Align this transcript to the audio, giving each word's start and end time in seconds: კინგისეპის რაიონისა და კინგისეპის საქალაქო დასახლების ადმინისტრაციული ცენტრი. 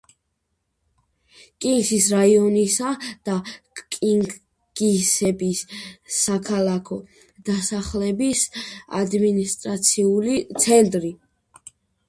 კინგისეპის 1.63 2.05
რაიონისა 2.13 2.93
და 3.27 3.35
კინგისეპის 3.95 5.61
საქალაქო 6.21 6.97
დასახლების 7.51 8.41
ადმინისტრაციული 9.01 10.39
ცენტრი. 10.65 11.13